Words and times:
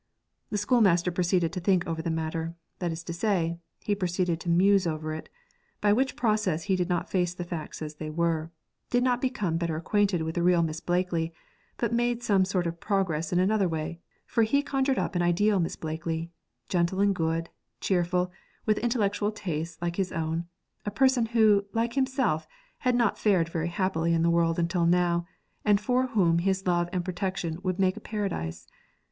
The 0.49 0.57
schoolmaster 0.57 1.11
proceeded 1.11 1.53
to 1.53 1.59
think 1.59 1.85
over 1.85 2.01
the 2.01 2.09
matter 2.09 2.55
that 2.79 2.91
is 2.91 3.03
to 3.03 3.13
say, 3.13 3.59
he 3.83 3.93
proceeded 3.93 4.39
to 4.39 4.49
muse 4.49 4.87
over 4.87 5.13
it; 5.13 5.29
by 5.79 5.93
which 5.93 6.15
process 6.15 6.63
he 6.63 6.75
did 6.75 6.89
not 6.89 7.11
face 7.11 7.35
the 7.35 7.43
facts 7.43 7.83
as 7.83 7.93
they 7.93 8.09
were 8.09 8.49
did 8.89 9.03
not 9.03 9.21
become 9.21 9.57
better 9.57 9.75
acquainted 9.75 10.23
with 10.23 10.33
the 10.33 10.41
real 10.41 10.63
Miss 10.63 10.79
Blakely, 10.79 11.35
but 11.77 11.93
made 11.93 12.23
some 12.23 12.45
sort 12.45 12.65
of 12.65 12.79
progress 12.79 13.31
in 13.31 13.37
another 13.37 13.69
way, 13.69 13.99
for 14.25 14.41
he 14.41 14.63
conjured 14.63 14.97
up 14.97 15.13
an 15.15 15.21
ideal 15.21 15.59
Miss 15.59 15.75
Blakely, 15.75 16.31
gentle 16.67 16.99
and 16.99 17.13
good, 17.13 17.49
cheerful, 17.79 18.31
with 18.65 18.79
intellectual 18.79 19.31
tastes 19.31 19.79
like 19.83 19.97
his 19.97 20.11
own, 20.11 20.45
a 20.83 20.89
person 20.89 21.27
who, 21.27 21.65
like 21.73 21.93
himself, 21.93 22.47
had 22.79 22.95
not 22.95 23.19
fared 23.19 23.49
very 23.49 23.67
happily 23.67 24.15
in 24.15 24.23
the 24.23 24.31
world 24.31 24.57
until 24.57 24.87
now, 24.87 25.27
and 25.63 25.79
for 25.79 26.07
whom 26.07 26.39
his 26.39 26.65
love 26.65 26.89
and 26.91 27.05
protection 27.05 27.59
would 27.61 27.77
make 27.77 27.95
a 27.95 27.99
paradise. 28.01 28.65